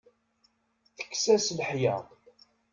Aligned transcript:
Tekkes-as 0.95 1.47
leḥya. 1.57 1.95